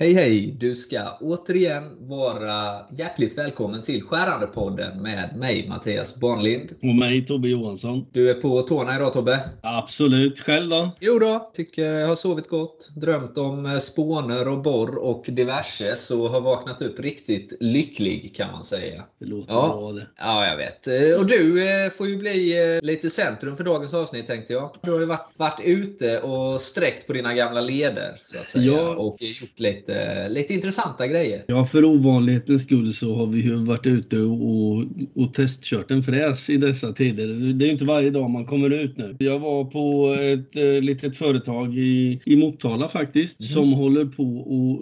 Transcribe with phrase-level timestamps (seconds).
[0.00, 0.54] Hej hej!
[0.60, 6.74] Du ska återigen vara hjärtligt välkommen till Skärandepodden med mig Mattias Barnlind.
[6.82, 8.06] Och mig Tobbe Johansson.
[8.12, 9.40] Du är på tårna idag Tobbe?
[9.62, 10.40] Absolut.
[10.40, 10.90] Själv då?
[11.00, 12.88] Jo då, tycker jag har sovit gott.
[12.96, 15.96] Drömt om eh, spåner och borr och diverse.
[15.96, 19.04] Så har vaknat upp riktigt lycklig kan man säga.
[19.20, 19.76] Det låter Ja.
[19.78, 20.06] bra det.
[20.18, 20.86] Ja, jag vet.
[20.88, 24.70] Eh, Och du eh, får ju bli lite centrum för dagens avsnitt tänkte jag.
[24.82, 28.64] Du har ju varit, varit ute och sträckt på dina gamla leder så att säga.
[28.72, 28.88] Ja.
[28.96, 29.87] Och gjort lite,
[30.28, 31.44] lite intressanta grejer.
[31.48, 34.84] Ja, för ovanlighetens skull så har vi ju varit ute och,
[35.14, 37.26] och testkört en fräs i dessa tider.
[37.52, 39.16] Det är ju inte varje dag man kommer ut nu.
[39.18, 43.46] Jag var på ett eh, litet företag i, i Motala faktiskt Mhm.
[43.46, 44.22] som håller på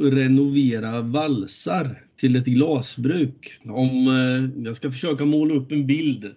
[0.06, 3.58] att renovera valsar till ett glasbruk.
[3.64, 6.24] Om eh, jag ska försöka måla upp en bild.
[6.24, 6.30] Eh,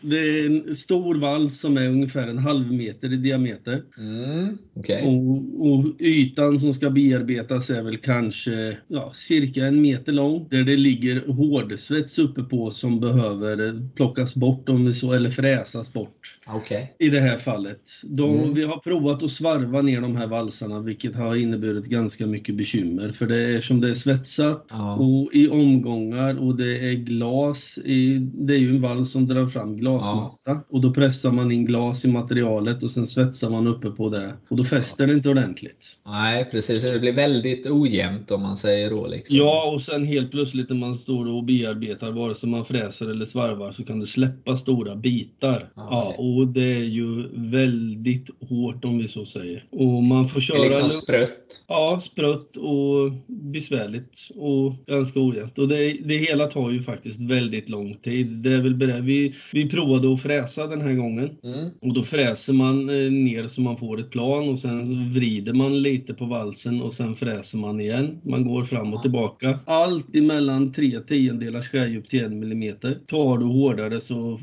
[0.00, 3.82] Det är en stor vals som är ungefär en halv meter i diameter.
[3.98, 5.02] Mm, Okej.
[5.06, 10.46] Och, och ytan som ska bearbetas är väl kanske ja, cirka en meter lång.
[10.50, 15.92] Där det ligger hårdsvets uppe på som behöver plockas bort om vi så, eller fräsas
[15.92, 16.38] bort.
[16.48, 16.94] Okej.
[16.98, 17.80] I det här fallet.
[18.04, 18.54] De, Mm.
[18.54, 23.12] Vi har provat att svarva ner de här valsarna vilket har inneburit ganska mycket bekymmer.
[23.12, 24.94] För det är som det är svetsat Ja.
[24.96, 27.78] och i omgångar och det är glas.
[27.84, 30.60] I, det är ju en vals som drar fram glasmassa.
[30.70, 34.32] Och då pressar man in glas i materialet och sen svetsar man uppe på det.
[34.48, 35.96] Och då fäster det inte ordentligt.
[36.06, 36.82] Nej, precis.
[36.82, 39.06] Det blir väldigt ojämnt om man säger då.
[39.06, 39.36] Liksom.
[39.36, 43.24] Ja, och sen helt plötsligt när man står och bearbetar, vare sig man fräser eller
[43.24, 45.70] svarvar, så kan det släppa stora bitar.
[45.76, 49.64] Ja, Ja, och det är ju väldigt hårt om vi så säger.
[49.70, 50.62] Och man får köra...
[50.62, 51.64] liksom sprött.
[51.66, 54.72] Ja, sprött och besvärligt och
[55.06, 55.58] ganska ojämnt.
[55.58, 58.26] Och det, det hela tar ju faktiskt väldigt lång tid.
[58.26, 59.02] Det är väl.
[59.02, 61.30] Vi, vi provade att fräsa den här gången.
[61.42, 61.70] Mm.
[61.80, 65.82] Och då fräser man eh, ner så man får ett plan och sen vrider man
[65.82, 68.20] lite på valsen och sen fräser man igen.
[68.22, 69.58] Man går fram och tillbaka.
[69.64, 72.98] Allt emellan 3 tiondelars skärdjup till 1 millimeter.
[73.06, 74.38] Tar du hårdare så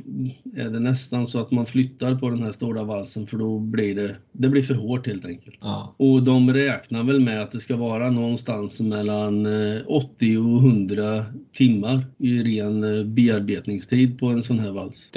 [0.56, 3.96] är det nästan så att man flyttar på den här stora valsen för då blir
[3.96, 5.58] det, det blir för hårt helt enkelt.
[5.62, 5.96] Ja.
[5.98, 11.26] Och de räknar väl med att det ska vara någonstans mellan eh, 80 och 100
[11.54, 15.10] timmar i ren eh, bearbetningstid på en sån här vals.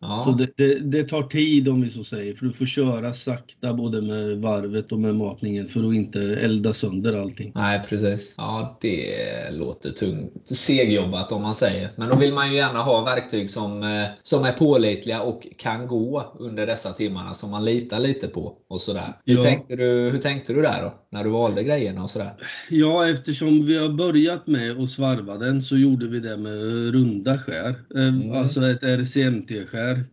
[0.00, 0.20] Ja.
[0.24, 3.74] Så det, det, det tar tid om vi så säger, för du får köra sakta
[3.74, 7.52] både med varvet och med matningen för att inte elda sönder allting.
[7.54, 8.34] Nej, precis.
[8.36, 9.14] Ja, det
[9.50, 10.32] låter tungt.
[10.48, 11.88] Segjobbat om man säger.
[11.96, 15.86] Men då vill man ju gärna ha verktyg som, eh, som är pålitliga och kan
[15.86, 18.56] gå under dessa timmarna som man litar lite på.
[18.68, 19.12] och sådär.
[19.26, 19.42] Hur, Ja.
[19.42, 20.94] tänkte du, hur tänkte du där då?
[21.10, 22.32] När du valde grejerna och sådär?
[22.70, 26.54] Ja, eftersom vi har börjat med att svarva den så gjorde vi det med
[26.94, 27.68] runda skär.
[27.94, 28.32] Eh, Mm.
[28.32, 30.04] Alltså ett RCMT-skär.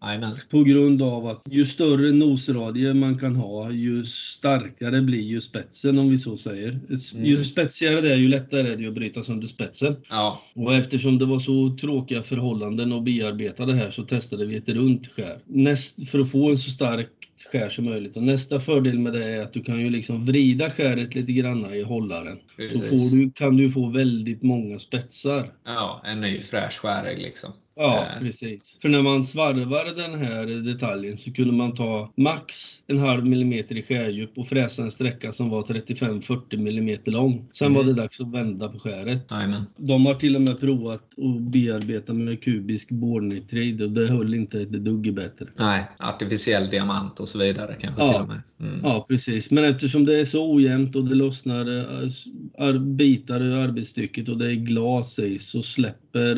[0.50, 6.00] På grund av att ju större nosradie man kan ha, ju starkare blir ju spetsen
[6.00, 6.70] om vi så säger.
[7.14, 7.26] Mm.
[7.26, 9.96] Ju spetsigare det är, ju lättare är det att bryta sönder spetsen.
[10.10, 10.42] Ja.
[10.56, 14.70] Och eftersom det var så tråkiga förhållanden att bearbeta det här så testade vi ett
[14.70, 15.40] runt skär.
[15.46, 17.10] Näst, för att få en så stark
[17.46, 18.18] skär som möjligt.
[18.18, 21.74] Och nästa fördel med det är att du kan ju liksom vrida skäret lite grann
[21.74, 22.38] i hållaren.
[22.50, 22.90] Så Precis.
[22.90, 25.52] får du, kan du få väldigt många spetsar.
[25.66, 27.52] Ja, en ny fräsch skärägg liksom.
[27.82, 28.20] Ja, Eh.
[28.22, 28.78] precis.
[28.82, 32.56] För när man svarvar den här detaljen så kunde man ta max
[32.88, 37.50] en halv millimeter i skärdjup och fräsa en sträcka som var 35-40 millimeter lång.
[37.54, 37.78] Sen Mm.
[37.78, 39.32] var det dags att vända på skäret.
[39.32, 39.62] Jajamän.
[39.78, 44.62] De har till och med provat att bearbeta med kubisk bornitrid och det höll inte
[44.62, 45.46] ett dugg bättre.
[45.58, 48.12] Nej, artificiell diamant och så vidare kanske Ja.
[48.14, 48.42] till och med.
[48.62, 48.80] Mm.
[48.84, 49.52] Ja, precis.
[49.52, 52.10] Men eftersom det är så ojämnt och det lossnar eh,
[52.58, 56.38] ar- bitar ur arbetsstycket och det är glas i så släpper,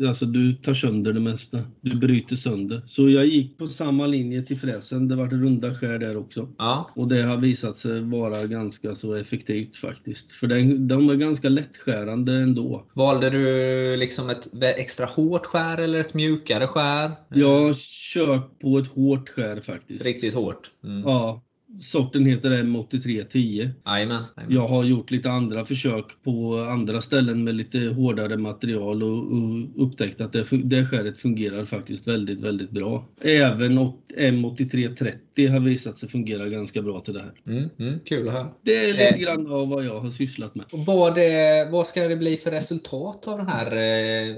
[0.00, 1.64] eh, alltså du tar sönder det mesta.
[1.80, 2.82] Du bryter sönder.
[2.86, 5.08] Så jag gick på samma linje till fräsen.
[5.08, 6.48] Det var runda skär där också.
[6.58, 10.32] Ja, Och det har visat sig vara ganska så effektivt faktiskt.
[10.32, 12.86] För den, de är ganska lättskärande ändå.
[12.94, 17.10] Valde du liksom ett extra hårt skär eller ett mjukare skär?
[17.34, 17.74] Jag
[18.14, 20.04] kört på ett hårt skär faktiskt.
[20.04, 20.70] Riktigt hårt?
[20.84, 21.02] Mm.
[21.02, 21.42] Ja,
[21.82, 23.36] sorten heter M8310.
[23.36, 23.72] Jajamän.
[23.86, 24.22] jajamän.
[24.48, 29.86] Jag har gjort lite andra försök på andra ställen med lite hårdare material och, och
[29.86, 33.08] upptäckt att det, det skäret fungerar faktiskt väldigt, väldigt bra.
[33.20, 37.32] Även åt- M8330 har visat sig fungera ganska bra till det här.
[37.56, 38.46] Mm, mm, kul att höra.
[38.62, 39.16] Det är lite Eh.
[39.16, 40.66] grann av vad jag har sysslat med.
[40.72, 44.36] Vad, det, vad ska det bli för resultat av den här eh,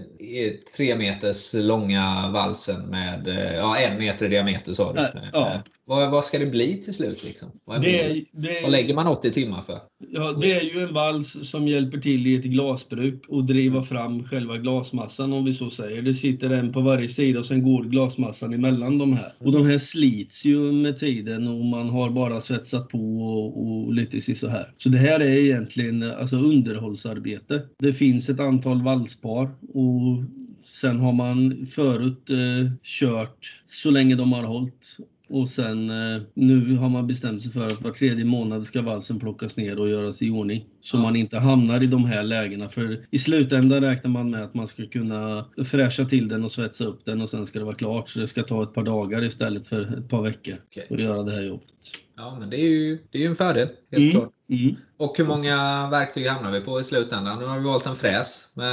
[0.77, 5.09] tre meters långa valsen med eh, ja, en meter i diameter sa du?
[5.33, 5.63] Ja.
[5.93, 7.25] Vad, vad ska det bli till slut?
[7.25, 7.49] Liksom?
[7.65, 9.79] Vad, Det, är- det, är- vad lägger man 80 timmar för?
[10.09, 14.25] Ja, det är ju en vals som hjälper till i ett glasbruk och driva fram
[14.25, 16.03] själva glasmassan om vi så säger.
[16.03, 19.33] Det sitter en på varje sida och sen går glasmassan emellan de här.
[19.39, 23.95] Och de här slits ju med tiden och man har bara svetsat på och, och
[23.95, 24.67] lite så här.
[24.77, 27.63] Så det här är egentligen alltså underhållsarbete.
[27.79, 30.25] Det finns ett antal valspar och
[30.65, 34.97] sen har man förut eh, kört så länge de har hållit.
[35.33, 39.21] Och sen eh, nu har man bestämt sig för att var tredje månad ska valsen
[39.21, 40.65] plockas ner och göras i ordning.
[40.81, 41.03] Så Ja.
[41.03, 42.69] man inte hamnar i de här lägena.
[42.69, 46.85] För i slutändan räknar man med att man ska kunna fräscha till den och svetsa
[46.85, 48.09] upp den och sen ska det vara klart.
[48.09, 50.87] Så det ska ta ett par dagar istället för ett par veckor Okej.
[50.91, 51.69] att göra det här jobbet.
[52.17, 53.69] Ja, men det är ju, det är ju en fördel.
[53.91, 54.11] Helt Mm.
[54.11, 54.31] klart.
[54.51, 54.77] Mm.
[54.97, 57.39] Och hur många verktyg hamnar vi på i slutändan?
[57.39, 58.49] Nu har vi valt en fräs.
[58.55, 58.67] Men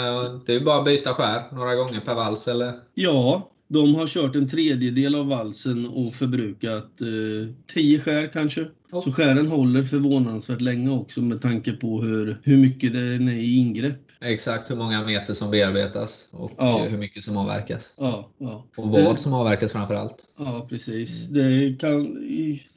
[0.46, 2.74] det är ju bara att byta skär några gånger per vals, eller?
[2.94, 8.70] Ja, de har kört en tredjedel av valsen och förbrukat eh, tio skär kanske.
[8.92, 13.56] Så skären håller förvånansvärt länge också med tanke på hur, hur mycket den är i
[13.58, 14.06] ingrepp.
[14.22, 16.86] Exakt hur många meter som bearbetas och Ja.
[16.90, 17.94] hur mycket som avverkas.
[17.98, 18.66] Ja, ja.
[18.78, 20.16] Och vad som avverkas framför allt.
[20.38, 21.28] Ja, precis.
[21.28, 22.18] Det kan,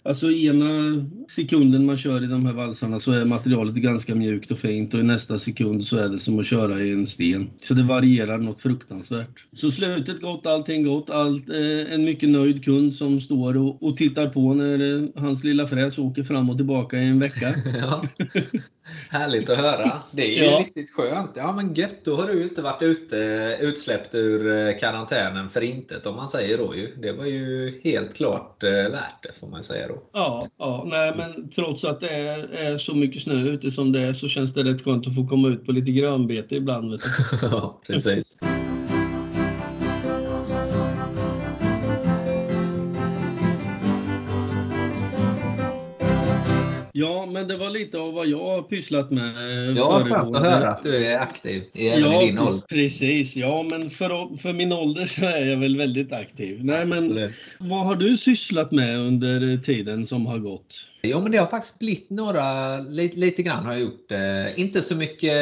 [0.03, 0.67] alltså ena
[1.31, 5.01] sekunden man kör i de här valsarna så är materialet ganska mjukt och fint och
[5.01, 7.51] i nästa sekund så är det som att köra i en sten.
[7.63, 9.45] Så det varierar något fruktansvärt.
[9.53, 11.11] Så slutet gott, allting gott.
[11.11, 15.45] Allt, eh, en mycket nöjd kund som står och, och tittar på när eh, hans
[15.45, 17.55] lilla fräs åker fram och tillbaka i en vecka.
[17.81, 18.05] Ja.
[19.11, 19.93] Härligt att höra.
[20.11, 20.59] Det är ju Ja.
[20.59, 21.31] riktigt skönt.
[21.35, 23.17] Ja men gött, då har du inte varit ute,
[23.61, 26.97] utsläppt ur eh, karantänen för intet om man säger då ju.
[27.03, 30.03] Det var ju helt klart eh, värt det får man säga då.
[30.13, 34.01] Ja, ja, nej men trots att det är, är så mycket snö ute som det
[34.01, 37.01] är så känns det rätt skönt att få komma ut på lite grönbete ibland.
[37.43, 38.37] Ja, precis.
[46.95, 49.37] Ja, men det var lite av vad jag har pysslat med.
[49.71, 52.67] eh, Ja, skönt att höra att du är aktiv även Ja, i din ålder.
[52.69, 53.37] precis.
[53.37, 56.65] Ja, men för, för min ålder så är jag väl väldigt aktiv.
[56.65, 57.29] Nej, men
[57.59, 60.89] vad har du sysslat med under tiden som har gått?
[61.05, 64.13] Jo, men det har faktiskt blivit några, lite, lite grann har jag gjort.
[64.13, 65.33] Eh, inte så mycket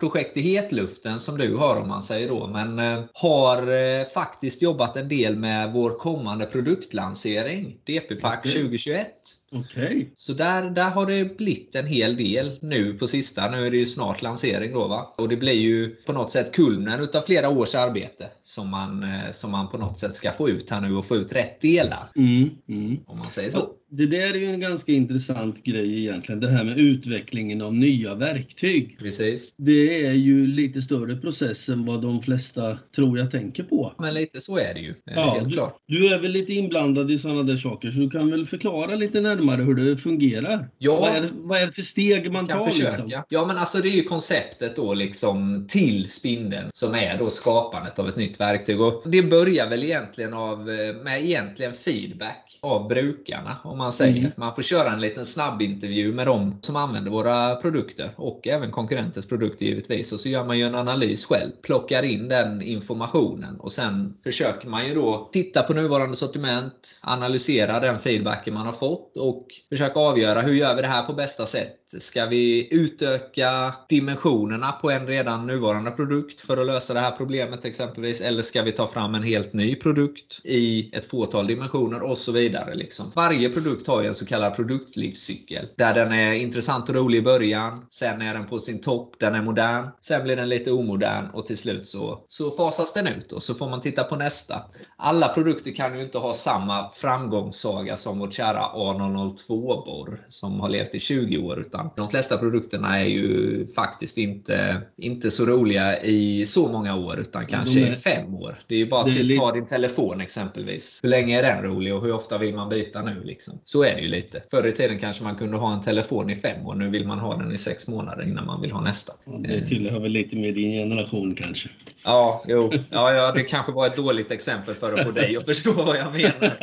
[0.00, 4.62] projekt i hetluften som du har om man säger då, men eh, har eh, faktiskt
[4.62, 8.52] jobbat en del med vår kommande produktlansering, DP-pack Okej.
[8.52, 9.08] 2021.
[9.52, 10.12] Okej.
[10.14, 13.50] Så där, där har det blivit en hel del nu på sista.
[13.50, 15.14] Nu är det ju snart lansering då va.
[15.16, 19.30] Och det blir ju på något sätt kulmen utav flera års arbete som man, eh,
[19.32, 22.12] som man på något sätt ska få ut här nu och få ut rätt delar.
[22.16, 23.00] Mm, mm.
[23.06, 23.74] Om man säger så.
[23.90, 28.14] Det där är ju en ganska intressant grej egentligen, det här med utvecklingen av nya
[28.14, 28.96] verktyg.
[28.98, 29.54] Precis.
[29.56, 33.92] Det är ju lite större process än vad de flesta tror jag tänker på.
[33.98, 34.94] Men lite så är det ju.
[35.04, 35.76] Ja, helt klart.
[35.86, 39.20] Du är väl lite inblandad i sådana där saker så du kan väl förklara lite
[39.20, 40.68] närmare hur det fungerar?
[40.78, 41.00] Ja.
[41.00, 42.68] Vad, är vad är det för steg man tar?
[42.70, 43.04] försöka.
[43.04, 43.22] Liksom?
[43.28, 47.98] Ja men alltså det är ju konceptet då liksom till spindeln som är då skapandet
[47.98, 48.80] av ett nytt verktyg.
[48.80, 54.18] Och det börjar väl egentligen av, eh, med egentligen feedback av brukarna om man säger.
[54.18, 54.32] Mm.
[54.36, 59.26] Man får köra en liten snabbintervju med dem som använder våra produkter och även konkurrenters
[59.26, 60.12] produkter givetvis.
[60.12, 64.68] Och så gör man ju en analys själv, plockar in den informationen och sen försöker
[64.68, 70.00] man ju då titta på nuvarande sortiment, analysera den feedbacken man har fått och försöka
[70.00, 71.74] avgöra hur gör vi det här på bästa sätt.
[71.98, 77.64] Ska vi utöka dimensionerna på en redan nuvarande produkt för att lösa det här problemet
[77.64, 78.20] exempelvis?
[78.20, 82.32] Eller ska vi ta fram en helt ny produkt i ett fåtal dimensioner och så
[82.32, 82.74] vidare.
[82.74, 83.12] Liksom.
[83.14, 85.66] Varje produkt har ju en så kallad produktlivscykel.
[85.76, 87.84] Där den är intressant och rolig i början.
[87.90, 89.86] Sen är den på sin topp, den är modern.
[90.00, 93.54] Sen blir den lite omodern och till slut så, så fasas den ut och så
[93.54, 94.62] får man titta på nästa.
[94.96, 100.94] Alla produkter kan ju inte ha samma framgångssaga som vårt kära A002-borr som har levt
[100.94, 101.60] i 20 år.
[101.60, 107.18] Utan de flesta produkterna är ju faktiskt inte, inte så roliga i så många år
[107.18, 108.58] utan kanske är- i fem år.
[108.66, 111.00] Det är ju bara li- ta din telefon exempelvis.
[111.02, 113.22] Hur länge är den rolig och hur ofta vill man byta nu?
[113.24, 113.57] Liksom?
[113.64, 114.42] Så är det ju lite.
[114.50, 116.74] Förr i tiden kanske man kunde ha en telefon i fem år.
[116.74, 119.12] Nu vill man ha den i sex månader innan man vill ha nästa.
[119.24, 121.68] Ja, Det tillhör väl lite med din generation kanske.
[122.04, 122.72] Ja, jo.
[122.90, 125.96] Ja, ja, det kanske var ett dåligt exempel för att få dig att förstå vad
[125.96, 126.52] jag menar.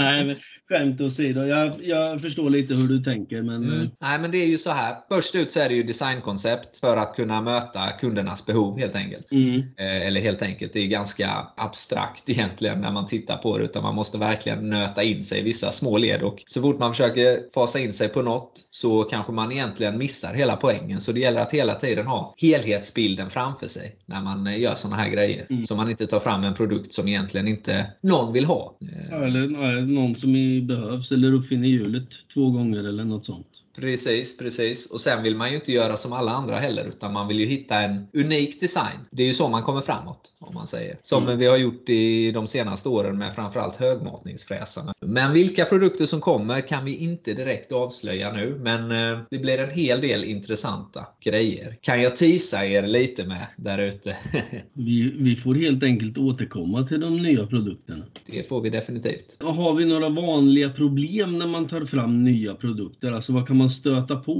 [0.00, 0.36] Nej, men
[0.68, 1.44] skämt åsido.
[1.44, 3.42] Jag, jag förstår lite hur du tänker.
[3.42, 3.64] Men...
[3.64, 3.88] Mm.
[4.00, 4.96] Nej, men det är ju så här.
[5.08, 9.32] Först ut så är det ju designkoncept för att kunna möta kundernas behov helt enkelt.
[9.32, 9.58] Mm.
[9.58, 13.64] Eh, eller helt enkelt, det är ganska abstrakt egentligen när man tittar på det.
[13.64, 16.22] Utan man måste verkligen nöta in sig i vissa små led.
[16.22, 20.34] Och så fort man försöker fasa in sig på något så kanske man egentligen missar
[20.34, 21.00] hela poängen.
[21.00, 25.08] Så det gäller att hela tiden ha helhetsbilden framför sig när man gör såna här
[25.08, 25.46] grejer.
[25.50, 25.64] Mm.
[25.64, 28.78] Så man inte tar fram en produkt som egentligen inte någon vill ha.
[29.12, 30.32] Eller någon som
[30.66, 33.64] behövs eller uppfinner hjulet två gånger eller något sånt.
[33.80, 34.86] Precis, precis.
[34.86, 37.46] Och sen vill man ju inte göra som alla andra heller, utan man vill ju
[37.46, 38.98] hitta en unik design.
[39.10, 40.98] Det är ju så man kommer framåt, om man säger.
[41.02, 41.38] Som mm.
[41.38, 44.94] vi har gjort i de senaste åren med framförallt högmatningsfräsarna.
[45.00, 49.58] Men vilka produkter som kommer kan vi inte direkt avslöja nu, men eh, det blir
[49.58, 51.76] en hel del intressanta grejer.
[51.80, 54.16] Kan jag tisa er lite med där ute?
[54.72, 58.04] vi, vi får helt enkelt återkomma till de nya produkterna.
[58.26, 59.36] Det får vi definitivt.
[59.40, 63.12] Har vi några vanliga problem när man tar fram nya produkter?
[63.12, 64.32] Alltså vad kan man stöta på?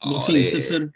[0.00, 0.90] Ja, Vad finns det, det för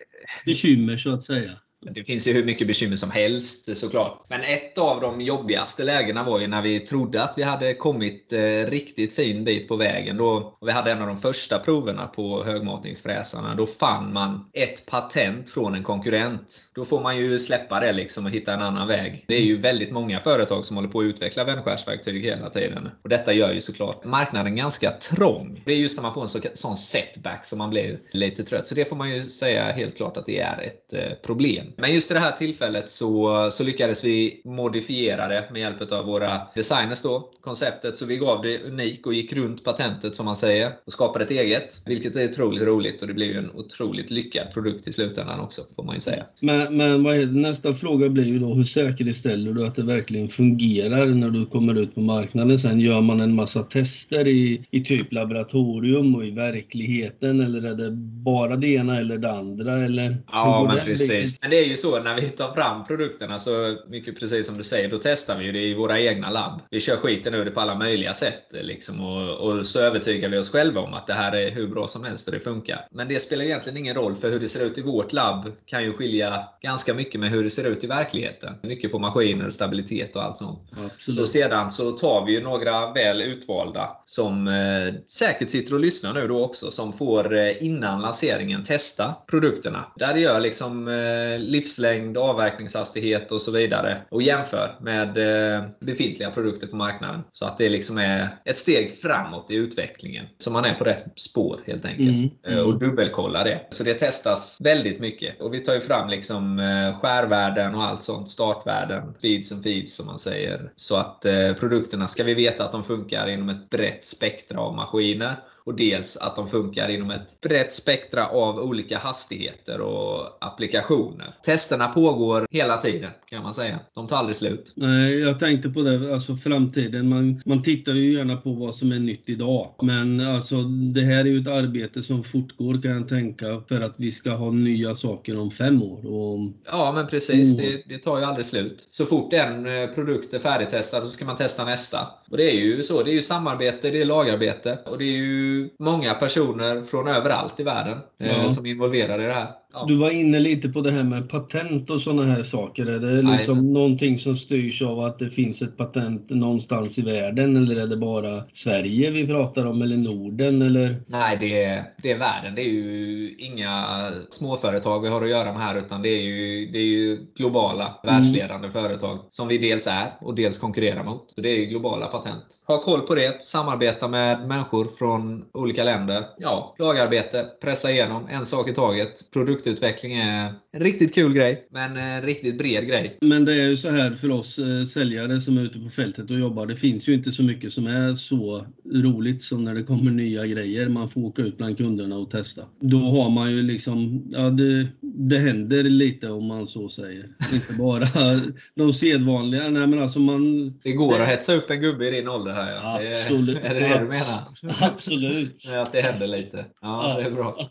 [0.47, 1.51] bekymmer så att säga?
[1.91, 4.25] Det finns ju hur mycket bekymmer som helst såklart.
[4.29, 8.33] Men ett av de jobbigaste lägena var ju när vi trodde att vi hade kommit
[8.33, 10.17] eh, riktigt fin bit på vägen.
[10.17, 13.55] Då, vi hade en av de första proverna på högmatningsfräsarna.
[13.55, 16.65] Då fann man ett patent från en konkurrent.
[16.75, 19.25] Då får man ju släppa det liksom och hitta en annan väg.
[19.29, 22.89] Det är ju väldigt många företag som håller på att utveckla vändskärsverktyg hela tiden.
[23.03, 25.63] Och detta gör ju såklart marknaden ganska trång.
[25.65, 28.69] Det är just när man får en sån setback som man blir lite trött.
[28.69, 31.67] Så det får man ju säga helt klart att det är ett eh, problem.
[31.77, 36.07] Men just i det här tillfället så, så lyckades vi modifiera det med hjälp av
[36.07, 37.97] våra designers då, konceptet.
[37.97, 41.31] Så vi gav det unik och gick runt patentet som man säger och skapade ett
[41.31, 41.83] eget.
[41.87, 45.63] Vilket är otroligt roligt och det blev ju en otroligt lyckad produkt i slutändan också
[45.77, 46.25] får man ju säga.
[46.41, 51.31] Men, men nästa fråga blir ju då hur säkerställer du att det verkligen fungerar när
[51.31, 52.59] du kommer ut på marknaden?
[52.59, 57.75] Sen gör man en massa tester i, i typ laboratorium och i verkligheten eller är
[57.75, 57.91] det
[58.25, 59.85] bara det ena eller det andra?
[59.85, 61.39] Eller, ja, men precis.
[61.43, 64.65] Men det är ju så när vi tar fram produkterna så mycket precis som du
[64.65, 66.61] säger, då testar vi det i våra egna labb.
[66.71, 70.39] Vi kör skiten ur det på alla möjliga sätt liksom, och, och, så övertygar vi
[70.39, 72.87] oss själva om att det här är hur bra som helst och det funkar.
[72.91, 75.85] Men det spelar egentligen ingen roll för hur det ser ut i vårt labb kan
[75.85, 78.55] ju skilja ganska mycket med hur det ser ut i verkligheten.
[78.63, 80.59] Mycket på maskiner, stabilitet och allt sånt.
[80.71, 81.19] Absolut.
[81.19, 86.15] Så sedan så tar vi ju några väl utvalda som eh, säkert sitter och lyssnar
[86.15, 89.85] nu då också som får eh, innan lanseringen testa produkterna.
[89.97, 96.67] Där gör liksom eh, livslängd, avverkningshastighet och så vidare och jämför med eh, befintliga produkter
[96.67, 97.21] på marknaden.
[97.33, 100.27] Så att det liksom är ett steg framåt i utvecklingen.
[100.39, 102.17] Så man är på rätt spår helt enkelt.
[102.17, 102.31] Mm.
[102.47, 102.67] Mm.
[102.67, 103.61] Och dubbelkollar det.
[103.71, 105.41] Så det testas väldigt mycket.
[105.41, 108.29] Och vi tar ju fram liksom eh, skärvärden och allt sånt.
[108.29, 110.73] Startvärden, feeds and feeds som man säger.
[110.77, 111.27] Så att
[111.61, 116.17] produkterna ska vi veta att de funkar inom ett brett spektra av maskiner och dels
[116.17, 121.35] att de funkar inom ett brett spektra av olika hastigheter och applikationer.
[121.45, 123.81] Testerna pågår hela tiden kan man säga.
[123.95, 124.73] De tar aldrig slut.
[124.77, 127.09] Nej, jag tänkte på det, alltså framtiden.
[127.09, 129.75] Man, man tittar ju gärna på vad som är nytt idag.
[129.83, 130.63] Men alltså
[130.95, 134.31] det här är ju ett arbete som fortgår kan jag tänka för att vi ska
[134.31, 136.07] ha nya saker om fem år.
[136.07, 136.53] Och...
[136.73, 137.57] Ja, men precis.
[137.57, 138.87] Det, det tar ju aldrig slut.
[138.91, 141.99] Så fort en eh, produkt är färdigtestad så ska man testa nästa.
[142.31, 143.03] Och det är ju så.
[143.03, 147.61] Det är ju samarbete, det är lagarbete och det är ju många personer från överallt
[147.61, 148.49] i världen eh, ja.
[148.49, 149.53] som är involverade i det här.
[149.75, 149.85] Ja.
[149.89, 152.87] Du var inne lite på det här med patent och sådana här saker.
[152.87, 153.73] Är det liksom Nej.
[153.73, 157.97] någonting som styrs av att det finns ett patent någonstans i världen eller är det
[157.97, 160.63] bara Sverige vi pratar om eller Norden?
[160.63, 161.03] Eller?
[161.07, 162.55] Nej, det är, det är världen.
[162.55, 166.67] Det är ju inga småföretag vi har att göra med här utan det är ju,
[166.67, 168.15] det är ju globala, mm.
[168.15, 171.31] världsledande företag som vi dels är och dels konkurrerar mot.
[171.35, 172.45] Så det är globala patent.
[172.67, 176.25] Ha koll på det, samarbeta med människor från olika länder.
[176.39, 179.31] Ja, lagarbete, pressa igenom en sak i taget.
[179.33, 183.19] Produkt produktutveckling är en riktigt kul grej, men en riktigt bred grej.
[183.21, 186.31] Men det är ju så här för oss eh, säljare som är ute på fältet
[186.31, 186.67] och jobbar.
[186.67, 190.47] Det finns ju inte så mycket som är så roligt som när det kommer nya
[190.47, 190.89] grejer.
[190.89, 192.63] Man får åka ut bland kunderna och testa.
[192.81, 197.29] Då har man ju liksom, ja det, det händer lite om man så säger.
[197.55, 198.09] Inte bara
[198.75, 199.69] de sedvanliga.
[199.69, 200.75] Nej men alltså man...
[200.83, 203.01] Det går att hetsa upp en gubbe i din ålder här ja.
[203.21, 203.59] Absolut.
[203.65, 204.43] Är det det du menar?
[204.81, 205.63] Absolut.
[205.79, 206.65] att det händer lite.
[206.81, 207.69] Ja, det är bra.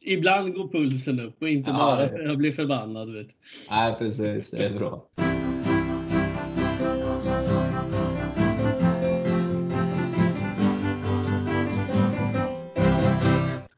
[0.00, 3.12] Ibland går pulsen pulsen upp och inte ja, bara att jag blir förbannad.
[3.12, 3.28] Vet.
[3.70, 4.50] Nej, precis.
[4.50, 5.08] Det är bra.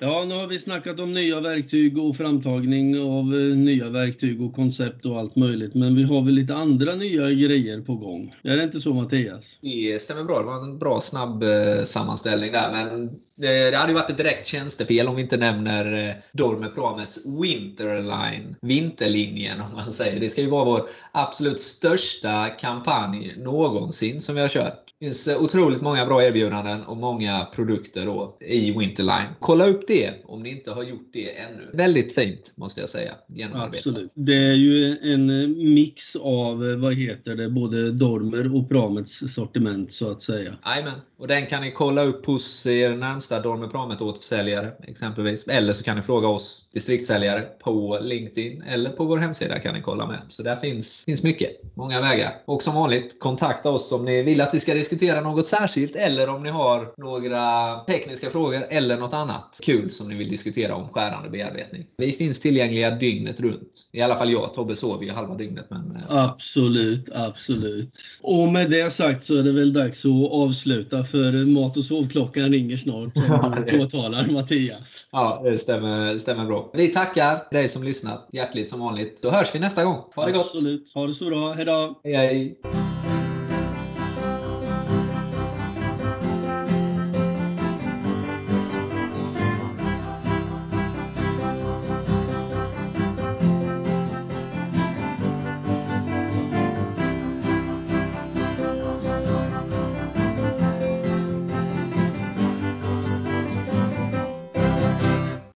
[0.03, 4.55] Ja, nu har vi snackat om nya verktyg och framtagning av eh, nya verktyg och
[4.55, 5.75] koncept och allt möjligt.
[5.75, 8.35] Men vi har väl lite andra nya grejer på gång?
[8.43, 9.45] Är det inte så Mattias?
[9.61, 10.39] Det stämmer bra.
[10.39, 12.73] Det var en bra snabb eh, sammanställning där.
[12.73, 18.57] Men det hade ju varit ett direkt tjänstefel om vi inte nämner eh, Pramets Winterline.
[18.63, 20.21] Vinterlinjen om man säger.
[20.21, 24.90] Det ska ju vara vår absolut största kampanj någonsin som vi har kört.
[25.01, 29.29] Det finns eh, otroligt många bra erbjudanden och många produkter då i Winterline.
[29.39, 31.71] Kolla upp det om ni inte har gjort det ännu.
[31.73, 33.15] Väldigt fint måste jag säga.
[33.55, 34.13] Absolut.
[34.15, 39.93] Det är ju en eh, mix av, vad heter det, både Dormer och Pramets sortiment
[39.93, 40.57] så att säga.
[40.65, 41.01] Jajamän.
[41.21, 45.49] Och den kan ni kolla upp hos er närmsta Dormepramet återförsäljare exempelvis.
[45.49, 49.83] Eller så kan ni fråga oss distriktssäljare på LinkedIn eller på vår hemsida kan ni
[49.83, 50.21] kolla med.
[50.29, 51.51] Så där finns, finns mycket.
[51.75, 52.35] Många vägar.
[52.45, 56.29] Och som vanligt, kontakta oss om ni vill att vi ska diskutera något särskilt eller
[56.29, 60.89] om ni har några tekniska frågor eller något annat kul som ni vill diskutera om
[60.89, 61.87] skärande bearbetning.
[61.97, 63.89] Vi finns tillgängliga dygnet runt.
[63.93, 64.55] I alla fall jag.
[64.55, 65.67] Tobbe sover ju halva dygnet.
[65.71, 67.89] Men, eh, absolut, absolut.
[68.23, 72.53] Och med det sagt så är det väl dags att avsluta för mat och sovklockan
[72.53, 75.07] ringer snart som du påtalar Mattias.
[75.11, 76.71] Ja, det stämmer, stämmer bra.
[76.75, 79.19] Vi tackar dig som lyssnat hjärtligt som vanligt.
[79.23, 79.99] Så hörs vi nästa gång.
[80.15, 80.51] Ha det gott!
[80.55, 80.95] Absolut.
[80.95, 81.53] Ha det så bra.
[81.53, 82.01] Hejdå!
[82.05, 82.80] Hej hej!